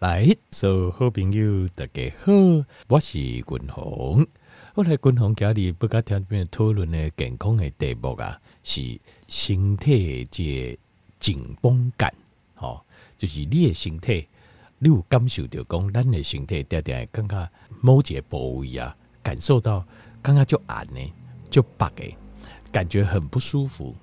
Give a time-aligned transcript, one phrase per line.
[0.00, 2.32] 来，所有好朋友大家好，
[2.88, 4.26] 我是君鸿。
[4.74, 10.78] 我来君鸿家里不跟听边讨论的健康的题目啊，是身体的这
[11.18, 12.14] 紧绷感，
[12.56, 12.80] 哦，
[13.18, 14.26] 就是你的身体，
[14.78, 17.50] 你有感受到讲，咱的身体点点感觉
[17.82, 19.86] 某一个部位啊，感受到
[20.22, 21.12] 刚刚就暗呢，
[21.50, 22.16] 就白的，
[22.72, 23.94] 感觉很不舒服。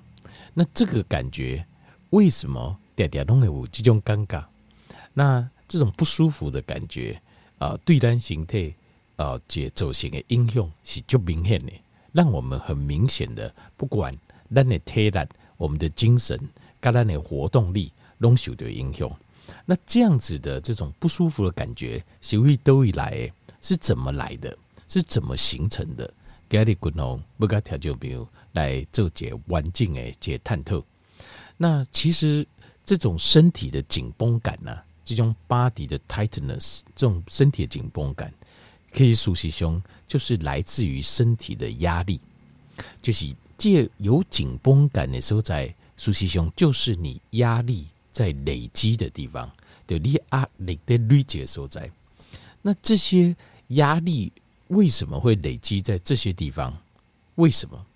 [0.54, 1.66] 那这个感觉
[2.10, 4.44] 为什么点点拢会有这种尴尬？
[5.12, 7.20] 那这种不舒服的感觉
[7.58, 8.74] 啊、对咱身体
[9.16, 11.72] 啊，节奏型的影响是就明显的，
[12.12, 14.16] 让我们很明显的，不管
[14.54, 15.18] 咱的体力、
[15.56, 16.38] 我们的精神、
[16.80, 19.10] 跟咱的活动力，拢受到影响。
[19.66, 24.56] 那这样子的这种不舒服的感觉，是为都以来是怎么来的？
[24.86, 26.10] 是怎么形成的？
[26.48, 30.82] 给你滚红不该调就比如来做解环境的解探讨。
[31.58, 32.46] 那其实
[32.82, 34.74] 这种身体的紧绷感呢、
[35.08, 38.32] 这种 body 的 tightness，这种身体的紧绷感，
[38.92, 42.20] 可以熟悉胸，就是来自于身体的压力，
[43.00, 49.50] 就是借有紧绷感的时候，在熟悉胸，就是你压力在累积的地方，
[49.86, 51.90] 对，你压力的累积的所在。
[52.62, 53.34] 那这些
[53.68, 54.32] 压力
[54.68, 56.76] 为什么会累积在这些地方？
[57.36, 57.86] 为什么？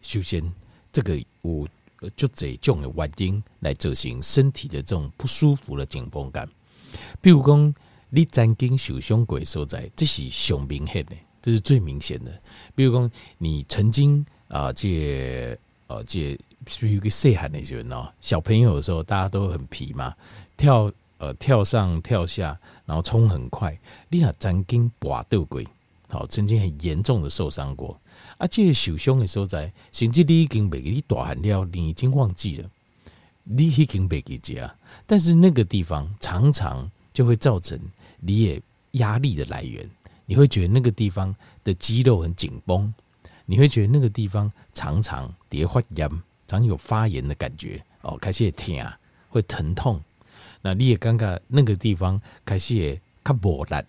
[0.00, 0.52] 首先，
[0.92, 1.68] 这个我。
[2.16, 6.48] 就这种的环境来造成身体的这种不舒服的紧绷感，
[7.20, 7.74] 比如讲
[8.10, 12.30] 你曾经受伤过所在，这是最明显的，这是最明显的。
[12.74, 20.14] 比如讲你曾经啊，这呃这属于一个细汉的时候，小朋友的时候大家都很皮嘛，
[20.56, 25.62] 跳呃跳上跳下，然后冲很快，你啊曾经跋倒过，
[26.08, 27.98] 好曾经很严重的受伤过。
[28.42, 32.68] 啊，这个受伤的所在，甚至你已经没给你大喊了，你已经忘记了，
[33.44, 34.74] 你已经没记住啊。
[35.06, 37.78] 但是那个地方常常就会造成
[38.18, 38.60] 你也
[38.92, 39.88] 压力的来源，
[40.26, 42.92] 你会觉得那个地方的肌肉很紧绷，
[43.46, 46.10] 你会觉得那个地方常常叠发炎，
[46.48, 50.02] 常有发炎的感觉哦，开始会疼啊，会疼痛。
[50.62, 53.84] 那你也感觉那个地方开始也较无力，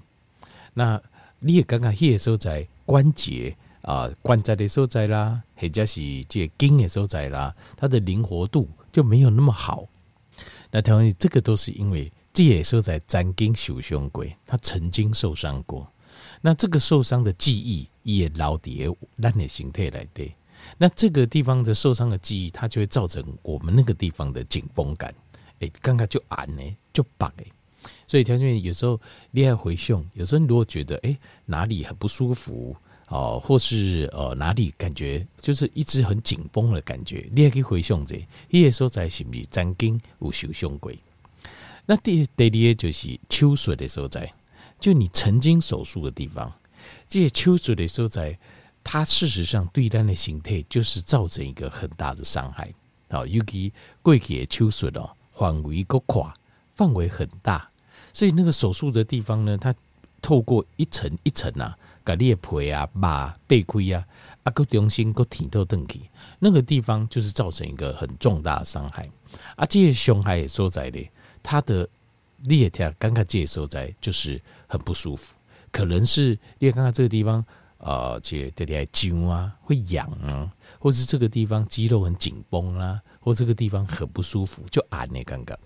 [0.75, 1.01] 那
[1.39, 3.57] 你也感觉那个所在关节。
[3.83, 9.87] 啊，关节的所在啦，或者是这个筋的所在啦，它的灵活度就没有那么好。
[10.71, 15.85] 那同样，这个都是因为这也所在曾经受伤过，他曾经受伤过。
[16.41, 18.71] 那这个受伤的记忆也留在
[19.21, 20.33] 咱的身体来的。
[20.77, 25.13] 那这个地方的受伤的记忆，它就会造成我们那个地方的紧绷感。
[25.59, 27.45] 哎，刚刚就按呢，就白哎。
[28.07, 28.99] 所以条件有时候
[29.31, 32.73] 你爱回胸，有时候你如果觉得哎哪里很不舒服。
[33.13, 40.91] 哦，或是呃哪里感觉就是一直很紧绷的感觉，你也可以回想这，伊个所在是不是曾经有受伤过？
[41.85, 44.33] 那第第二个就是手术的所在，
[44.79, 46.51] 就你曾经手术的地方，
[47.07, 48.35] 这些手术的所在，
[48.83, 52.73] 它事实上对咱的形态就是造成一个很大的伤害。
[53.11, 53.71] 好，尤其
[54.01, 56.33] 过去的手术哦，范围够宽，
[56.73, 57.69] 范围很大，
[58.11, 59.71] 所以那个手术的地方呢，它
[60.19, 61.77] 透过一层一层啊。
[62.03, 63.01] 把你的皮啊、肉、
[63.47, 64.05] 掰开啊，
[64.43, 66.01] 啊，搁重新搁提到登去，
[66.39, 69.09] 那个地方就是造成一个很重大的伤害。
[69.55, 71.09] 啊，这些伤害的所在的，
[71.41, 71.87] 它的
[72.41, 75.33] 裂条刚刚这些所在就是很不舒服，
[75.71, 77.43] 可能是你看看这个地方，
[77.77, 85.57] 呃，这这里揪啊，会痒啊，或是这个地方肌肉很紧绷啊，或这个地方很不舒服，就按呢刚刚。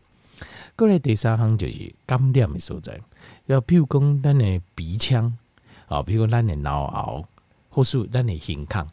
[0.75, 3.01] 过来第三行就是感染的所在，
[3.47, 5.35] 要比如讲咱的鼻腔。
[5.87, 7.23] 啊，比如咱的脑熬，
[7.69, 8.85] 或是咱的胸腔，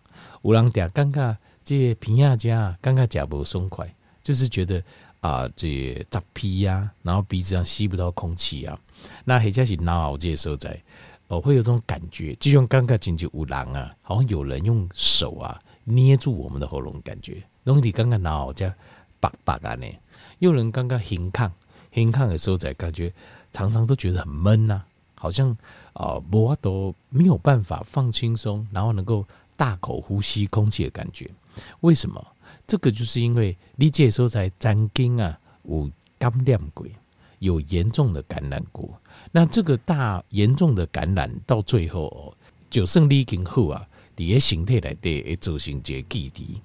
[0.43, 4.81] 有人点感觉这鼻啊家感觉脚不松快，就是觉得
[5.21, 8.79] 啊，这扎皮呀，然后鼻子上吸不到空气啊，
[9.25, 10.81] 那或者是脑熬这些所在，
[11.27, 18.73] 哦，会有这种感觉，这种感觉进去有人啊，好像有人用手啊捏住我们的喉咙，感觉，拢是感觉脑熬这
[19.19, 19.87] 白白的呢，
[20.39, 21.53] 有人感觉胸腔，
[21.93, 23.13] 胸腔的所在感觉
[23.51, 24.87] 常常都觉得很闷呐、啊，
[25.17, 25.57] 好像。
[25.95, 29.27] 啊，我都没有办法放轻松，然后能够
[29.57, 31.29] 大口呼吸空气的感觉。
[31.81, 32.25] 为什么？
[32.67, 36.87] 这个就是因为你这时候在曾经啊，有感染过，
[37.39, 38.89] 有严重的感染过。
[39.33, 42.35] 那这个大严重的感染到最后哦，
[42.69, 43.87] 就算你已经好啊，
[44.17, 46.61] 你的形态来的会造成这个记忆，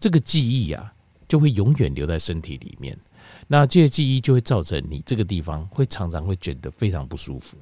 [0.00, 0.92] 这个记忆啊，
[1.28, 2.98] 就会永远留在身体里面。
[3.46, 7.56] 那这些记忆就会造成你这个地方会常常会觉得非常不舒服。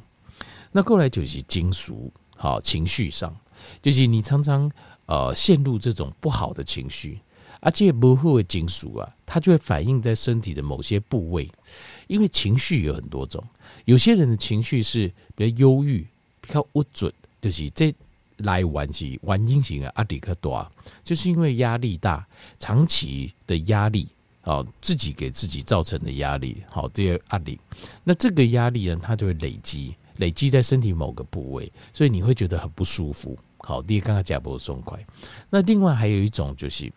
[0.73, 3.35] 那过来就是金属，好情绪上，
[3.83, 4.71] 就是你常常
[5.07, 7.19] 呃陷入这种不好的情绪，
[7.61, 11.51] 而且不会金属啊，它就会反映在身体的某些部位，
[12.07, 13.43] 因为情绪有很多种，
[13.85, 16.07] 有些人的情绪是比较忧郁，
[16.41, 17.93] 比较不准，就是这
[18.39, 20.71] 来玩是原因型的压力较大，
[21.05, 22.27] 就是因为压力大，
[22.59, 24.09] 长期的压力
[24.45, 27.61] 哦，自己给自己造成的压力，好这些压力，
[28.05, 33.37] 那这个压力呢，它就会累积，累积在身体某个部位，所以你会觉得很不舒服。
[33.59, 35.05] 好，第一刚刚讲不松快。
[35.51, 36.93] 那另外还有一种就是，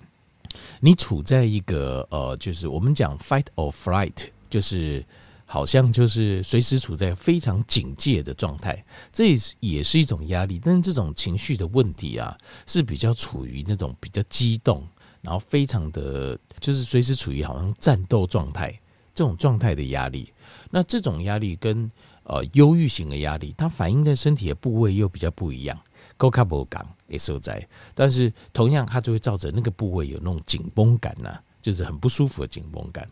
[0.79, 5.03] 你处在一个呃，就是我们讲 fight or flight，就是。
[5.45, 10.59] 好像就是随时处在非常警戒的状态，这也是一种压力。
[10.59, 12.35] 但是这种情绪的问题啊，
[12.65, 14.83] 是比较处于那种比较激动，
[15.21, 18.71] 然后非常的就是随时处于好像战斗状态
[19.13, 20.33] 这种状态的压力。
[20.71, 21.91] 那这种压力跟
[22.23, 25.79] 呃忧郁型的压力，它反映在身体的部位又比较不一样。
[26.17, 33.07] 高卡波感也受灾，但是同样它就会造成那个部位有那种紧绷感呐、就是很不舒服的紧绷感。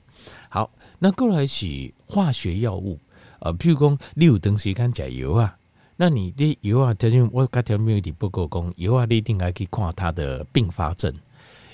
[0.49, 0.69] 好。
[1.03, 2.99] 那过来是化学药物，
[3.39, 5.57] 呃，譬如讲，你有长时间吃药啊，
[5.95, 11.11] 那你的油啊，条件我刚条没有点不够讲，药啊，你一定还可以看它的并发症，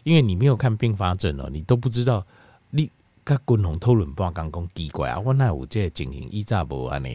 [0.05, 2.25] 因为你没有看并发症哦，你都不知道
[2.69, 2.89] 你
[3.27, 7.09] 跟滚红讨论半刚讲奇怪啊，我那有这情形一炸不完呢，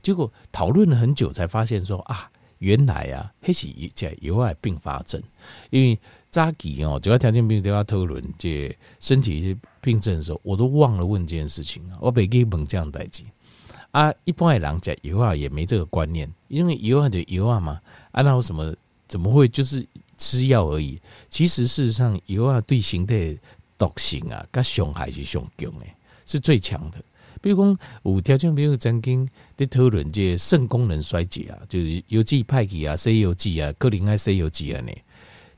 [0.00, 5.20] 结果讨论了很久才发现说啊，原来啊，迄是这药啊并发症，
[5.70, 5.98] 因为
[6.30, 9.56] 早期哦，主要条件病都要讨论这身体。
[9.80, 13.22] 病症的时候，我都忘了问这件事情我没给问这样代志
[13.92, 14.12] 啊。
[14.24, 17.80] 一般的人讲油啊，也没这个观念，因为油啊就油啊嘛。
[18.10, 18.74] 啊，那我什么
[19.06, 19.86] 怎么会就是
[20.18, 21.00] 吃药而已？
[21.28, 23.38] 其实事实上，油啊对形态
[23.78, 25.86] 毒性啊，跟伤害是上强的，
[26.24, 27.02] 是最强的。
[27.40, 34.92] 比如讲，有条件，比如曾经在讨论这肾功能衰竭啊，就是油剂派给啊，C 油剂啊，克林爱 C 油剂啊呢，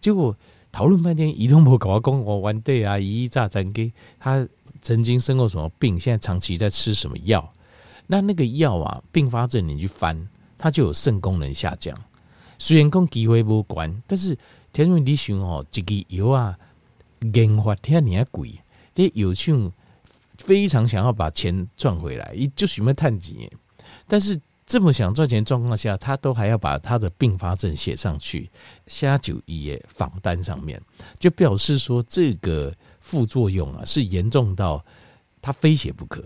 [0.00, 0.36] 结果。
[0.70, 3.90] 讨论半天，移动不搞我讲我完对啊，一炸 zank 给
[4.20, 4.46] 他
[4.82, 7.52] 曾经生过什么病，现在长期在吃什么药？
[8.06, 10.28] 那那个药啊，并发症你去翻，
[10.58, 11.98] 它就有肾功能下降。
[12.58, 14.36] 虽然讲机会无关，但是
[14.70, 16.58] 听说你想哦，这个药啊，
[17.34, 18.60] 研发天你还贵，
[18.92, 19.72] 这有像
[20.38, 23.50] 非常想要把钱赚回来，就喜欢探钱，
[24.06, 24.40] 但是。
[24.70, 28.50] 这么想赚钱状况下，他都还要把他的并发症写上去，
[28.86, 30.78] 下九一页访单上面，
[31.18, 32.70] 就表示说这个
[33.00, 34.84] 副作用啊是严重到
[35.40, 36.22] 他非写不可。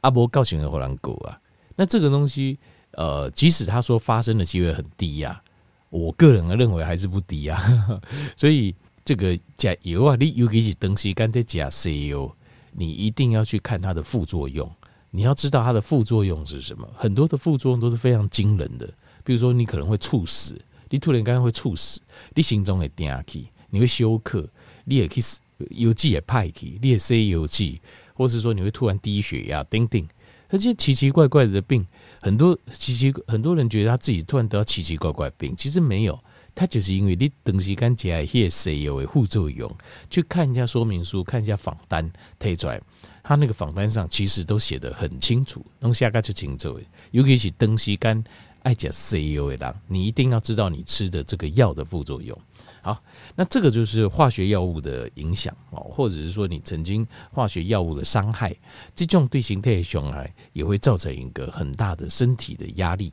[0.00, 1.38] 阿伯告诉人荷兰狗啊，
[1.76, 2.58] 那这个东西，
[2.90, 5.40] 呃，即使他说发生的机会很低呀，
[5.88, 7.62] 我个人认为还是不低啊。
[8.36, 8.74] 所以
[9.06, 12.32] 这个加油啊，你尤其是东西干脆加 CO，
[12.72, 14.68] 你一定要去看它的副作用。
[15.12, 16.86] 你要知道它的副作用是什么？
[16.96, 18.92] 很多的副作用都是非常惊人的。
[19.22, 20.60] 比如说，你可能会猝死，
[20.90, 22.00] 你突然间会猝死，
[22.34, 24.44] 你心中会定起，你会休克，
[24.84, 27.80] 你也可以死，邮寄也派去，你也塞邮寄，
[28.12, 30.04] 或是说你会突然低血压，叮叮，
[30.50, 31.86] 这些奇奇怪怪的病，
[32.20, 36.18] 很多奇奇很多人觉得他自己突然得到奇奇怪怪病，其实没有，
[36.56, 39.70] 他就是因为你等时间加一些塞油的副作用，
[40.10, 42.80] 去看一下说明书，看一下访单推出来。
[43.22, 46.80] 他那个访单上其实都写得很清楚，弄下个就清楚。
[47.10, 48.24] 尤其是东西干
[48.62, 52.36] 爱讲 CEO 的人，你一定要知道你吃的这个药的副作用。
[52.80, 53.02] 好，
[53.34, 58.56] 那这个就是化学药物的影响哦，或者是说你曾经化学药物的伤害，
[58.94, 63.12] 这种对形态的伤害也会造成一个很大的身体的压力。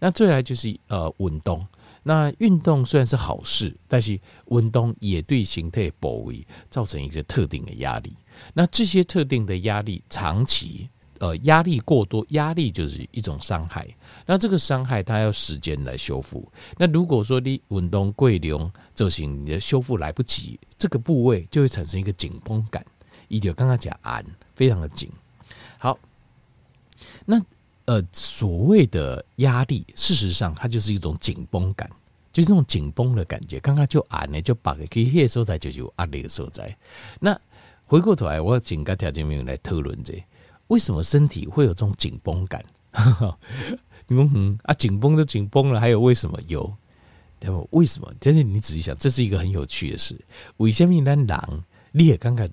[0.00, 1.64] 那最来就是呃运动，
[2.08, 8.16] 那运动虽然是好事，但是运动也对形态保卫造成一个特定的压力。
[8.54, 10.88] 那这些特定的压力，长期
[11.18, 13.86] 呃压力过多，压力就是一种伤害。
[14.24, 16.50] 那这个伤害它要时间来修复。
[16.78, 22.82] 那如果说你运动过量，造成你的修复来不及，这个部位就会产生一个紧绷感。
[23.28, 24.24] 一点刚刚讲按，
[24.54, 25.10] 非常的紧。
[25.76, 25.98] 好，
[27.26, 27.38] 那
[27.84, 31.90] 呃所谓的压力，事实上它就是一种紧绷感，
[32.38, 33.58] 就是那种紧绷的感觉。
[33.58, 36.72] 刚刚就按呢，就把个可以黑所在就有压力的所在。
[37.18, 37.36] 那
[37.84, 40.14] 回过头来，我要请个条件没有来讨论这
[40.68, 42.64] 为什么身体会有这种紧绷感？
[44.06, 46.72] 你们嗯啊，紧绷都紧绷了，还有为什么有？
[47.40, 47.60] 对吧？
[47.70, 48.08] 为什么？
[48.20, 50.16] 但是你仔细想，这是一个很有趣的事。
[50.58, 52.48] 为什么咱人你也刚刚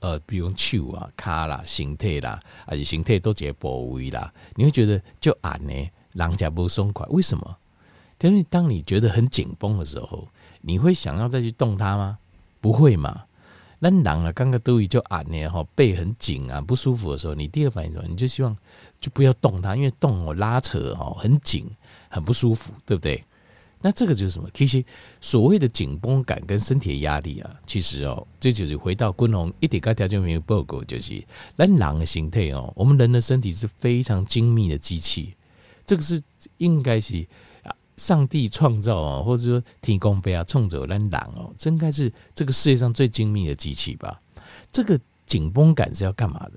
[0.00, 5.74] 呃，比如手啊、卡啦、身体啦，还是身体都这部位啦，你会觉得就按呢，
[6.12, 7.06] 人家不松快？
[7.10, 7.56] 为什么？
[8.20, 10.26] 因为当你觉得很紧绷的时候，
[10.60, 12.18] 你会想要再去动它吗？
[12.60, 13.24] 不会嘛？
[13.78, 18.08] 那狼啊，刚刚都已就按呢，哈，背很紧啊，不舒服的时候，你第二反应什么？
[18.08, 18.56] 你就希望
[18.98, 21.70] 就不要动它，因为动哦拉扯哦，很紧，
[22.08, 23.22] 很不舒服，对不对？
[23.82, 24.48] 那这个就是什么？
[24.54, 24.82] 其实
[25.20, 31.22] 所谓的紧绷感跟身体的压力啊，其实哦，这就是回到昆龙一点个条件没有报告，就是
[31.56, 32.72] 人狼的形态哦。
[32.74, 35.34] 我们人的身体是非常精密的机器，
[35.84, 36.20] 这个是
[36.56, 37.24] 应该是，
[37.96, 44.20] 上帝创造啊，或者说天公伯啊，冲着人哦，这应该是这个世界上最精密的机器吧？
[44.70, 46.52] 这个紧绷感是要干嘛的？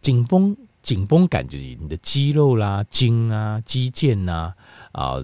[0.00, 0.56] 紧绷。
[0.84, 4.52] 紧绷感就是你的肌肉啦、筋啊、肌腱呐
[4.92, 5.14] 啊，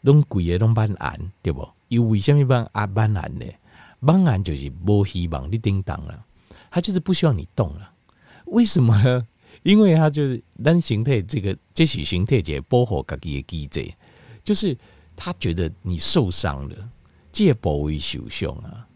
[0.00, 1.68] 拢鬼也拢斑暗，对不？
[1.88, 3.44] 因为什么斑啊斑暗呢？
[4.00, 6.24] 斑暗就是无希望你叮当了，
[6.70, 7.92] 他就是不需要你动了。
[8.46, 9.28] 为什么呢？
[9.64, 13.92] 因为他就是咱形态这个这是形态节保护自己的机制，
[14.42, 14.74] 就是
[15.22, 16.76] 他觉得你受伤了，
[17.32, 18.86] 这部位受伤啊，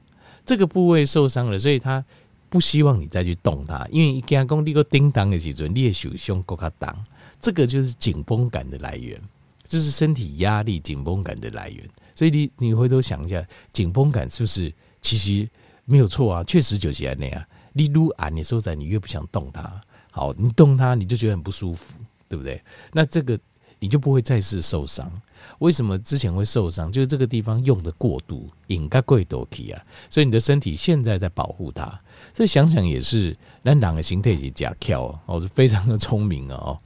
[0.45, 2.05] 这个部位受伤了，所以他。
[2.49, 7.05] 不希望你再去动它，因为一惊讲你个叮当的时阵，你的手胸够卡当，
[7.41, 9.21] 这个就是紧绷感的来源，
[9.65, 11.85] 这是身体压力紧绷感的来源。
[12.15, 15.47] 所以你你回头想一下，紧绷感是不是其实
[15.85, 16.45] 没有错啊？
[16.45, 17.45] 确实就是那样。
[17.73, 19.81] 你越按你收在，你越不想动它。
[20.13, 22.63] 好，你动它，你就觉得很不舒服，对不对？
[22.93, 23.39] 那这个
[23.81, 25.11] 你就不会再次受伤。
[25.59, 26.91] 为什么之前会受伤？
[26.93, 31.87] 就是这个地方用的过度，应该贵多体啊，所以你的身体现在在保护它。
[32.35, 36.79] 所以想想也是，那两个形态是假跳哦，是非常的聪明哦。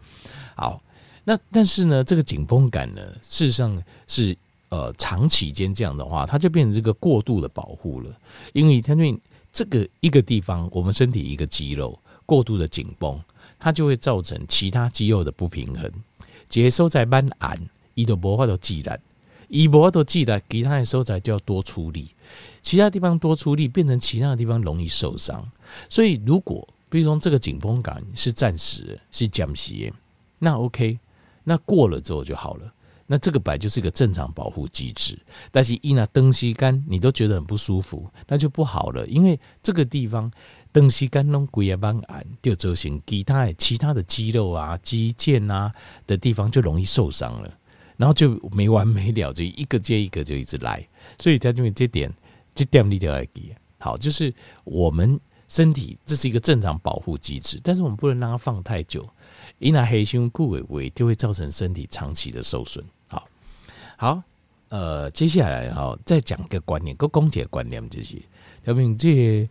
[0.54, 0.82] 好，
[1.24, 4.36] 那但是呢，这个紧绷感呢，事实上是
[4.68, 8.14] 呃长期间这样的话，它就变成这个过度的保护了。
[8.52, 9.18] 因为它因为
[9.50, 13.20] 这个一个地方，我们身体一个肌肉过度的紧绷，
[13.58, 15.90] 它就会造成其他肌肉的不平衡，
[16.48, 17.58] 接收在慢按。
[18.00, 18.90] 伊都无法度记力，
[19.48, 22.14] 伊无法度记力，其他的所在就要多出力，
[22.62, 25.46] 其他地方多出力，变成其他的地方容易受伤。
[25.88, 29.92] 所以，如果比如说这个紧绷感是暂时的，是暂时的，
[30.38, 30.98] 那 OK，
[31.44, 32.72] 那过了之后就好了。
[33.06, 35.18] 那这个本来就是一个正常保护机制。
[35.50, 40.30] 但是，一拿东西干，你都觉得很不舒服，那就不好了，因为这个地方
[40.72, 45.74] 东西干弄鬼啊帮俺就造成其他其他的肌肉啊、肌腱啊
[46.06, 47.52] 的地方就容易受伤了。
[48.00, 50.88] 然后就没完没了，就一个接一个就一直来，
[51.18, 52.10] 所以在这边这点
[52.54, 54.32] 这点你就要记好，就是
[54.64, 59.06] 我们身体这是一个正常保护机制，但是我们不能让它放太久，
[59.58, 62.82] 一拿黑胸固尾尾就会造成身体长期的受损。
[63.06, 63.28] 好，
[63.98, 64.22] 好，
[64.70, 68.16] 呃，接下来哈再讲个观念，个公姐观念这些，
[68.64, 69.48] 小明这些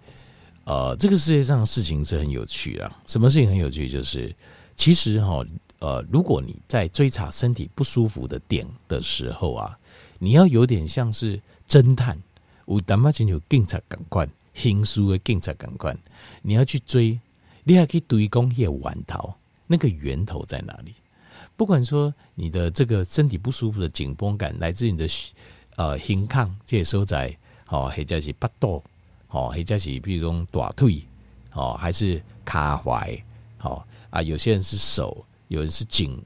[0.64, 3.88] 呃，这个世界上的事情是很有趣啊，什么事情很有趣？
[3.88, 4.36] 就是
[4.76, 5.46] 其实哈。
[5.80, 9.80] 呃，如果你在追查身体不舒服的点的时候啊，
[10.18, 12.18] 你要有点像是侦探，
[12.68, 15.98] 有淡薄有警察感官，刑事的警察感官，
[16.42, 17.18] 你要去追，
[17.64, 19.34] 你还可以堆工业源头，
[19.68, 20.94] 那个源头在哪里？
[21.56, 25.08] 不管说你的这个身体不舒服的紧绷感来自你的
[25.78, 27.34] 呃胸腔，这些所在，
[27.70, 28.84] 哦，或者是腹肚，
[29.30, 31.02] 哦，或者是比如说大腿，
[31.54, 33.22] 哦，还是卡踝，
[33.62, 35.26] 哦啊，有些人是手。
[35.50, 36.24] 有人是颈、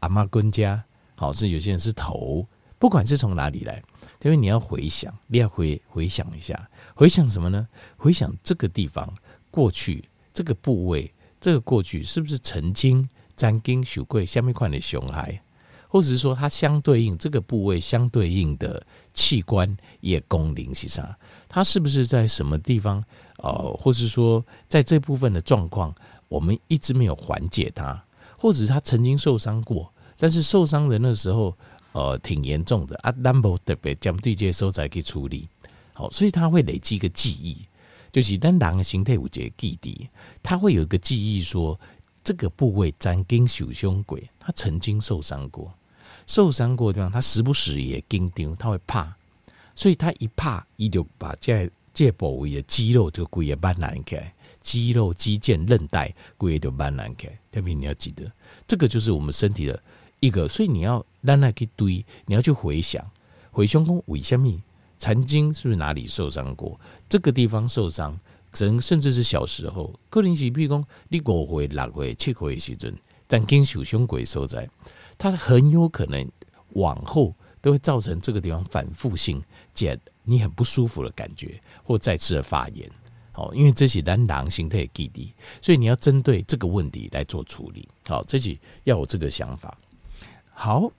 [0.00, 0.84] 阿妈根家，
[1.16, 2.46] 好，是有些人是头，
[2.78, 3.82] 不管是从哪里来，
[4.22, 7.66] 因为你要回想，你要回回想一下，回想什么呢？
[7.96, 9.12] 回想这个地方
[9.50, 15.40] 过去这个部位，这个过去是不是曾经沾经受过下面块的熊孩，
[15.88, 21.18] 或者是说它相对应这个部位相对应的器官也功能是啥？
[21.48, 23.02] 它是不是在什么地方？
[23.38, 25.94] 呃，或是说在这部分的状况，
[26.28, 28.02] 我们一直没有缓解它。
[28.46, 31.52] 或者是他曾经受伤过，但是受伤人的时候，
[31.90, 35.48] 呃，挺严重的啊，难不特别将对接收才可以处理，
[35.94, 37.60] 好，所以他会累积一个记忆，
[38.12, 40.08] 就是当人的形态有这个记忆，
[40.44, 41.76] 他会有一个记忆说，
[42.22, 45.74] 这个部位曾经受伤过，他曾经受伤过，
[46.28, 49.12] 受伤过的地方，他时不时也惊丢，他会怕，
[49.74, 54.32] 所以他一怕，他就把这这部位的肌肉就归也搬难开。
[54.66, 57.28] 肌肉、肌腱、韧带，规都蛮难开。
[57.52, 58.28] 特别你要记得，
[58.66, 59.80] 这个就是我们身体的
[60.18, 63.08] 一个，所以你要让它去堆，你要去回想，
[63.52, 64.52] 回胸腔为什么
[64.98, 66.80] 曾经是不是哪里受伤过？
[67.08, 68.18] 这个地方受伤，
[68.52, 72.92] 甚甚至是小时候，可能是比如说你五岁、六岁、七岁时阵，
[73.28, 74.68] 曾经受伤过所在，
[75.16, 76.28] 它很有可能
[76.70, 79.40] 往后都会造成这个地方反复性，
[79.76, 82.90] 且你很不舒服的感觉，或再次的发炎。
[83.36, 87.86] 哦，因为这是咱人形态基地，所以你要针对这个问题来做处理。
[88.08, 89.76] 好，这是要有这个想法。
[90.50, 90.90] 好，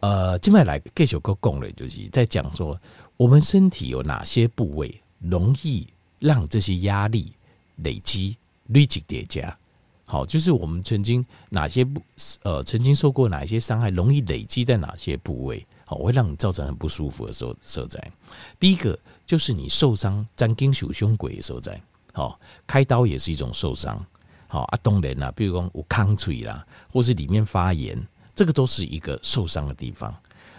[0.00, 2.78] 呃，接下来继续个讲的，就是在讲说
[3.16, 5.86] 我们身体有哪些部位容易
[6.18, 7.32] 让这些压力
[7.76, 8.36] 累积、
[8.66, 9.56] 累积叠加，
[10.04, 12.02] 好，就是我们曾经哪些不
[12.42, 18.12] 呃曾经受过哪些伤害，容易累积在哪些部位，好，会让你造成很不舒服的时候所在。
[18.60, 21.80] 第一个就是你受伤沾金手胸鬼的所在，
[22.12, 24.04] 好，开刀也是一种受伤，
[24.48, 27.96] 好啊，当然啦，比如说有空嘴啦，或是里面发炎，
[28.34, 30.12] 这个都是一个受伤的地方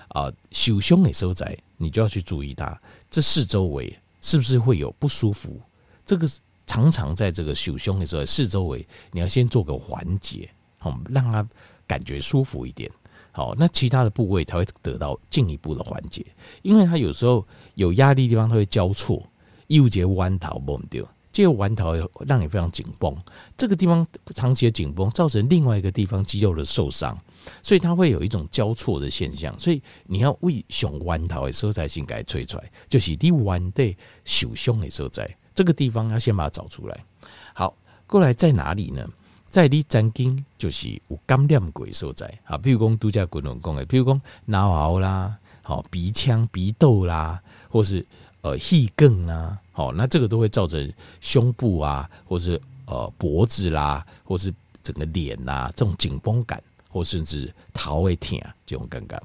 [0.10, 0.32] 啊。
[0.52, 5.60] 手胸的所在，你就要去注意它，这四周围是不是会有不舒服，
[6.06, 6.26] 这个。
[6.70, 10.48] 常常在这个手胸的时候，四周围你要先做个缓解，
[10.78, 11.44] 好，让它
[11.88, 12.88] 感觉舒服一点，
[13.32, 16.26] 好，那其他的部位才会得到进一步的缓解。
[16.62, 17.46] 因为它有时候
[17.76, 19.24] 有压力地方，它会交错，
[19.68, 21.94] 右节弯头崩掉，这个弯头
[22.26, 23.16] 让你非常紧绷，
[23.56, 27.18] 这个地方长期的紧绷造成另外一个地方肌肉的受伤，
[27.62, 29.58] 所以它会有一种交错的现象。
[29.58, 33.96] 所以你要为熊弯头的所在性给吹出来，就是你弯的
[34.26, 35.30] 手胸的所在。
[35.54, 37.06] 这个地方要先把它找出来。
[37.54, 39.08] 好，过来在哪里呢？
[39.50, 48.06] 在你曾经就是有感染过所在啊，比如讲度假滚龙讲的，比如讲脑喉啦，好鼻腔、鼻窦啦，或是
[48.42, 54.54] 呃气更啦，好，那这个都会造成胸部啊，或是呃脖子啦，或是
[54.84, 59.22] 整个脸呐这种紧绷感，或甚至头会痛这种感觉。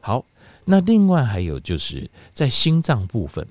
[0.00, 0.24] 好，
[0.64, 3.46] 那另外还有就是在心脏部分。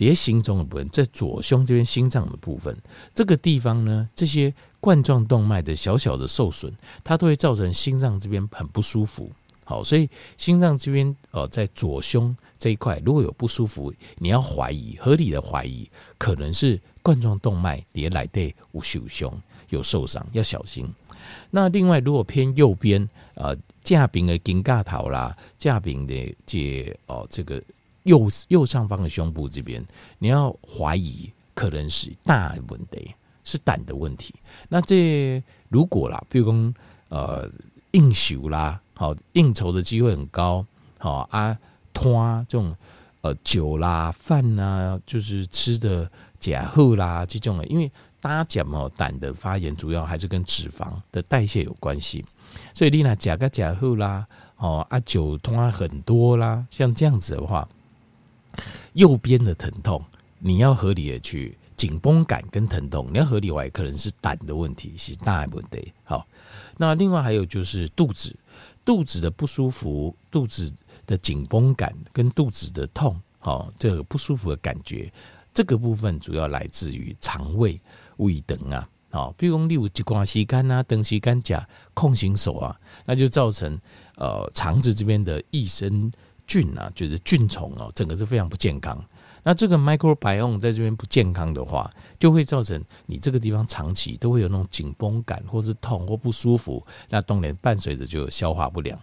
[0.00, 2.74] 叠心中的部分，在左胸这边心脏的部分，
[3.14, 6.72] 这个地方呢，这些冠状动脉的小小的受损，
[7.04, 9.30] 它都会造成心脏这边很不舒服。
[9.62, 19.30] 好，所以心脏这边呃，在左胸这一块如果有不舒服，你要怀疑，合理的怀疑，可能是冠状动脉叠来对无受胸
[19.68, 20.88] 有受伤，要小心。
[21.50, 23.54] 那另外，如果偏右边，呃，
[23.84, 27.62] 架柄的肩胛头啦，架柄的这哦这个。
[28.04, 29.84] 右右上方的胸部这边，
[30.18, 33.14] 你要怀疑可能是大问题，
[33.44, 34.34] 是胆的问题。
[34.68, 36.74] 那这如果啦，比如说
[37.10, 37.50] 呃
[37.90, 40.64] 应酬啦，好应酬的机会很高，
[40.98, 41.56] 好啊，
[41.92, 42.74] 拖这种
[43.20, 47.90] 呃酒啦饭啦，就是吃的假后啦这种的，因为
[48.20, 52.24] 大家讲嘛，胆的发炎主要还是跟脂肪的代谢有关系，
[52.72, 54.26] 所以你那假个假后啦，
[54.56, 57.68] 哦啊酒拖很多啦，像这样子的话。
[58.94, 60.04] 右边的疼痛，
[60.38, 65.92] 你要合理的去紧绷感跟疼痛，你要合理外可能是胆的问题，是大问题。
[66.04, 66.26] 好，
[66.76, 68.36] 那另外还有就是肚子，
[68.84, 70.72] 肚子的不舒服，肚子
[71.06, 75.10] 的紧绷感跟肚子的痛，好，这个不舒服的感觉，
[75.54, 77.80] 这个部分主要来自于肠胃
[78.16, 83.80] 胃等啊，好，比如说例如一挂时间啊，等时间甲空心手啊，那就造成
[84.16, 86.12] 呃肠子这边的益生。
[86.50, 89.00] 菌啊，就是菌虫哦，整个是非常不健康。
[89.44, 96.84] 那这个 microbiome 在这边不健康的话，就会造成你这个地方长期都会有那种紧绷感，或是痛或不舒服。
[97.08, 98.98] 那当然伴随着就消化不良。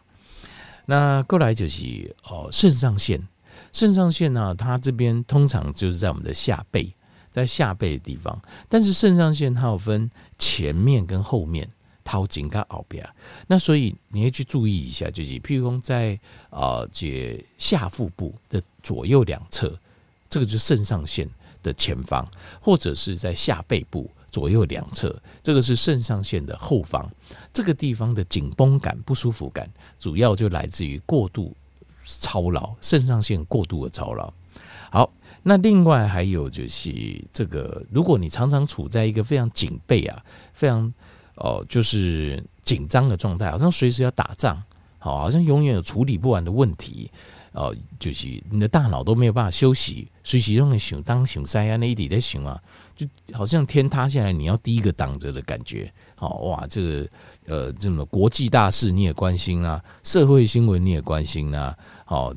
[0.86, 3.26] 那过来就是哦，肾上腺，
[3.72, 6.94] 肾上腺呢，它这边通常就是在我们的下背，
[7.32, 8.38] 在下背的地方。
[8.68, 11.70] 但是肾上腺它有分前面跟后面。
[12.08, 13.06] 掏颈跟后边，
[13.48, 16.18] 那所以你要去注意一下，就是譬如说在
[16.50, 19.78] 呃这下腹部的左右两侧，
[20.30, 21.30] 这个就是肾上腺
[21.62, 22.26] 的前方，
[22.62, 27.12] 或者是在下背部左右两侧，这个是肾上腺的后方。
[27.52, 31.54] 这个地方的紧绷感、不舒服感，主要就来自于过度
[32.06, 34.32] 操劳，肾上腺过度的操劳。
[34.90, 35.12] 好，
[35.44, 36.90] 那另外还有就是
[37.34, 40.94] 这个，如果你常常处在一个非常警备啊，非常
[41.38, 44.62] 哦，就是紧张的状态，好像随时要打仗，
[45.00, 47.10] 好，好像永远有处理不完的问题，
[47.52, 52.60] 哦，就是你的大脑都没有办法休息，随时让你想当想塞啊，那一点在想啊，
[52.96, 57.08] 就好像天塌下来你要第一个挡着的感觉，好哇，这个
[57.46, 62.34] 呃，这么国际大事你也关心啊，社会新闻你也关心啊，好，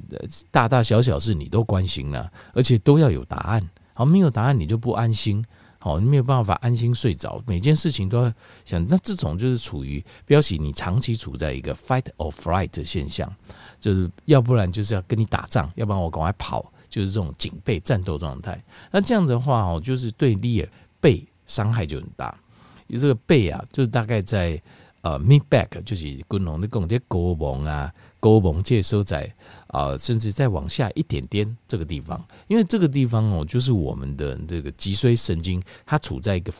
[0.51, 5.43] 大大小小事你都关心啊，而且都要有答案，好，没有答案你就不安心。
[5.83, 8.33] 好，你没有办法安心睡着，每件事情都要
[8.67, 8.87] 想。
[8.87, 13.35] 那这种就是处于标题，你长期处在一个 fight or flight 的现象，
[13.81, 18.63] 就是要不然就是要跟你打仗，要不然我赶快跑，就是这种警备战斗状态。
[18.91, 20.69] 那这样子的话，哦，就是对你的
[21.01, 22.39] 背伤害就很大。
[22.87, 24.61] 你这个背啊，就是大概在
[25.01, 27.91] 呃 mid back，就是滚龙的拱这些沟蒙啊。
[28.21, 29.35] 沟蒙这收在
[29.69, 36.53] 啊，甚至再往下一点点这个地方，因为这个地方哦，就是我们的这个脊髓神经，它处在一个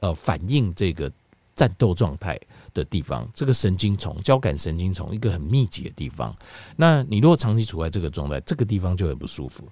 [0.00, 1.10] 呃反应这个
[1.54, 2.38] 战斗状态
[2.74, 3.26] 的地方。
[3.32, 6.36] 这个神经丛，交感神经丛，一个很密集的地方。
[6.76, 9.66] 那你如果长期处在这个状态，这个地方就很不舒服，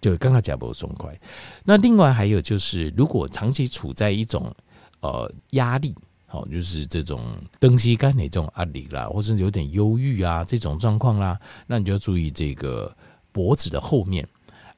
[0.00, 1.18] 就刚刚讲不松快。
[1.64, 4.54] 那另外还有就是，如果长期处在一种
[5.00, 5.94] 呃压力
[6.26, 7.20] 好，就是这种
[7.60, 12.94] 东西干哪种压力啦，或是有点忧郁啊这种状况啦，那你就要注意这个
[13.32, 14.26] 脖子的后面，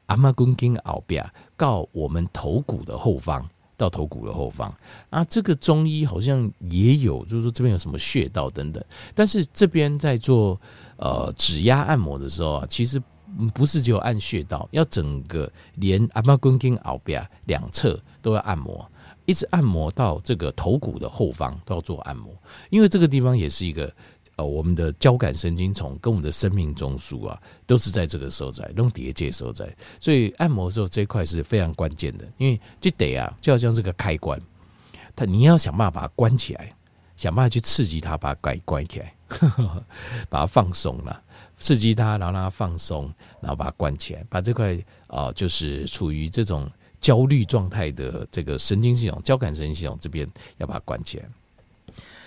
[0.06, 4.72] 阿妈公筋后边到我们头骨的后方，到头骨的后方。
[5.10, 8.84] 啊，这个中医好像也有，就是说这边有什么穴道等等，
[9.14, 10.60] 但是这边在做
[10.96, 13.02] 呃指压按摩的时候啊，其实。
[13.52, 18.90] 不是只有按穴道，要整个连阿妈根筋后边两侧都要按摩，
[19.28, 22.34] 一直按摩到这个头骨的后方都要做按摩，
[22.70, 23.94] 因为这个地方也是一个
[24.36, 29.68] 呃我们的交感神经丛跟我们的生命中枢啊，都是在这个时候在弄叠界时候在，
[30.00, 34.40] 所以按摩的时候这一块是非常关键的，因为这得啊就好像这个开关，
[35.14, 36.74] 它你要想办法把它关起来，
[37.14, 39.84] 想办法去刺激它，把它关关起来，呵 呵
[40.30, 41.22] 把它放松了。
[41.60, 51.24] 刺激它，然后让它放松，然后把它关起来，把这块啊、就是处于这种焦虑状态的这个神经系统、交感神经系统这边要把它关起来。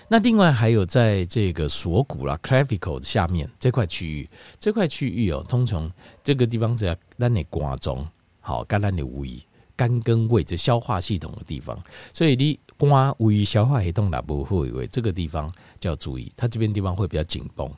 [0.08, 5.90] 那另外还有在这个锁骨啦 （clavicle） 下面这块区域，这块区域哦，通常
[6.22, 8.06] 这个地方只要让你刮中，
[8.40, 9.42] 好，肝让你胃、
[9.74, 11.80] 肝跟胃这消化系统的地方，
[12.12, 17.70] 所以你刮胃消化系统哪部会为这个地方就要注意，它这边地方会比较紧绷。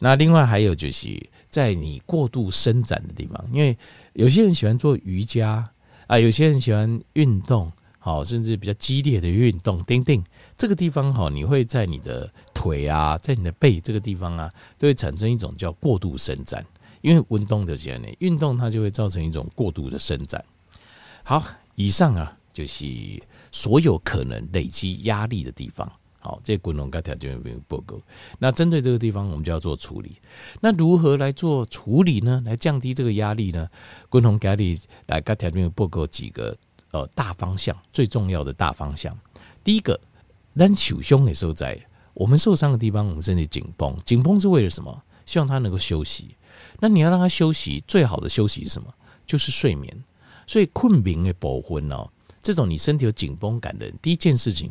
[0.00, 1.08] 那另外还有就是
[1.48, 3.76] 在你过度伸展的地方，因为
[4.14, 5.70] 有些人喜欢做瑜伽
[6.08, 10.24] 啊，有些人喜欢运动，好，甚至比较激烈的运动，叮叮，
[10.56, 16.64] 这个地方哈，你会在你的腿啊，在你的背这个地方啊，都会产生一种叫过度伸展，
[17.02, 20.42] 因为运动的这样呢，运动它就会造成一种过度的伸展。
[21.22, 21.44] 好，
[21.74, 22.86] 以上啊就是
[23.52, 25.92] 所有可能累积压力的地方。
[26.20, 27.96] 好，这滚龙该条件有没有报告？
[28.40, 30.16] 那针对这个地方，我们就要做处理。
[30.60, 32.42] 那如何来做处理呢？
[32.44, 33.68] 来降低这个压力呢？
[34.08, 34.76] 滚龙该里
[35.06, 36.56] 来该条件有报告几个
[36.90, 39.16] 呃大方向，最重要的大方向。
[39.62, 39.98] 第一个，
[40.56, 41.80] 当受伤的时候，在
[42.14, 45.02] 我们受伤的地方，我们身体紧绷，紧绷是为了什么？
[45.24, 46.34] 希望他能够休息。
[46.80, 48.92] 那你要让他休息，最好的休息是什么？
[49.24, 50.04] 就是睡眠。
[50.48, 52.10] 所以困眠的部分哦，
[52.42, 54.68] 这种你身体有紧绷感的人，第一件事情。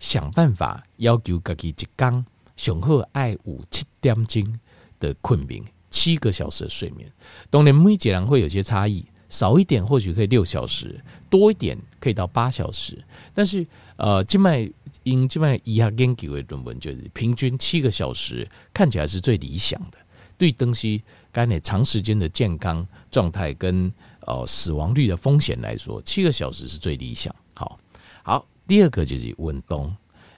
[0.00, 2.24] 想办法要求自己一天
[2.56, 4.58] 上好爱五七点钟
[4.98, 7.08] 的困眠，七个小时的睡眠。
[7.48, 13.02] 当然每一个人会有些差异，少一点或许可以六小时，多一点可以到八小时。
[13.32, 13.64] 但是
[13.96, 14.68] 呃，静脉
[15.04, 19.98] 因静脉医学研究的论文就是平均七个小时看起来是最理想的。
[20.36, 23.92] 对东西，干你长时间的健康状态跟
[24.26, 27.34] 呃死亡率的风险来说，七个小时是最理想。
[27.54, 27.78] 好，
[28.22, 28.46] 好。
[28.70, 29.92] 第二个就是运动，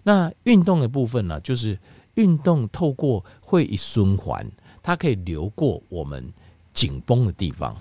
[0.04, 1.78] 那运动的部分呢，就是
[2.14, 4.50] 运动透过会一循环，
[4.82, 6.32] 它可以流过我们
[6.72, 7.76] 紧绷的地方，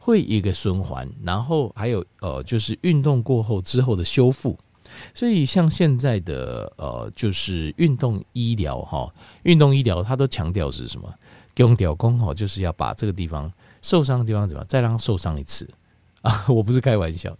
[0.00, 4.58] 会一个循环，然后还有呃，就是运动过后之后的修复。
[5.14, 9.08] 所以像现在的呃，就是运动医疗哈，
[9.44, 11.08] 运动医疗它都强调是什么？
[11.58, 13.48] 用吊功哈，就是要把这个地方
[13.82, 15.68] 受伤的地方怎么样，再让它受伤一次。
[16.22, 17.36] 啊， 我不是开玩笑，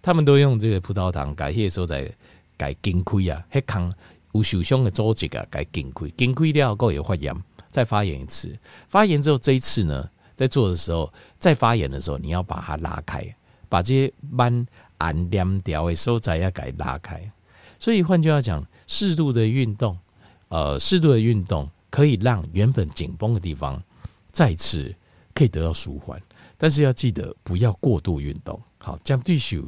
[0.00, 2.10] 他们都用这个葡萄糖改些时候在
[2.56, 3.92] 改筋亏啊，黑康
[4.32, 7.34] 有受伤的组织啊，改筋亏，筋亏了后够有发炎，
[7.70, 8.56] 再发炎一次，
[8.88, 13.24] 发炎之后这一次呢，在做的时候再发炎的时候，你要把它拉开，
[13.68, 14.66] 把这些斑
[14.98, 17.20] 按黏掉的所在要改拉开。
[17.78, 19.98] 所以换句话讲，适度的运动，
[20.48, 23.82] 呃，适度的运动可以让原本紧绷的地方
[24.30, 24.94] 再次
[25.34, 26.20] 可以得到舒缓。
[26.56, 29.58] 但是要记得不要过度运动，好，将对手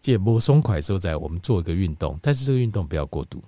[0.00, 3.42] 这不松快的时候，在我们做一个运动，但是这个运动不要过度。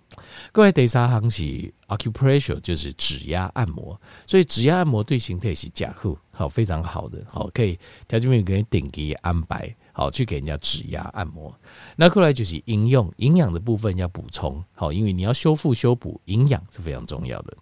[0.51, 9.75] 各位，第三行是 acupressure，就是指压按摩，所以指压按摩对形态是加护，好，非常好的，好，可以条件面给你顶级安排。
[9.99, 11.53] 好，去给人家指压按摩。
[11.97, 14.63] 那后来就是营养，营养的部分要补充。
[14.73, 17.57] 好，因为你要修复修补，营养是非常重要的。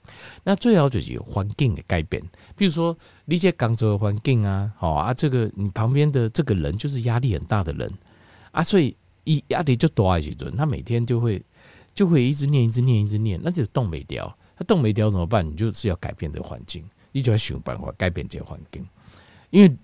[0.45, 2.23] 那最好就是环境的改变，
[2.55, 2.95] 比如说
[3.25, 7.91] 理解广州的环境啊，好啊，这个你旁边的这个人就是压力很大的人
[8.51, 8.95] 啊，所以
[9.25, 11.43] 一压力就多一些，他每天就会
[11.95, 14.31] 就会一直念，一直念，一直念，那就动没掉。
[14.59, 15.43] 他动没掉怎么办？
[15.51, 18.87] 你就是要改变这个环境，你就要想办法改变这个环境，
[19.49, 19.75] 因为。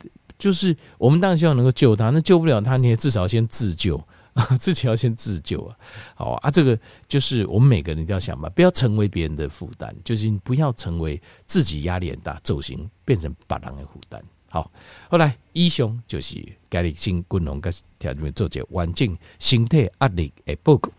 [0.42, 3.96] 就是我们当然希望能够救他，那救不了他，你也至少先自救
[4.32, 5.76] 啊， 自己要先自救啊。
[6.16, 6.76] 好啊，这个
[7.06, 14.20] 就是我们每个人一定要想吧，不要成为别人的负担，就是你不要成为自己压力很大，走形变成别人的负担。
[14.50, 14.68] 好，
[15.08, 20.90] 后来医生就是家里新军龙跟条里面做这环境身体压力的报告。